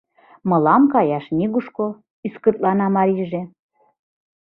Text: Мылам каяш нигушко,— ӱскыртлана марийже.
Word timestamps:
Мылам 0.49 0.83
каяш 0.93 1.25
нигушко,— 1.37 1.85
ӱскыртлана 2.27 2.87
марийже. 2.95 3.41